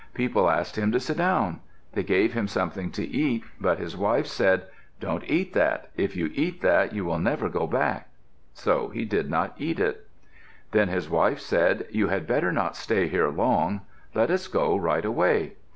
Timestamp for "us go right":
14.31-15.05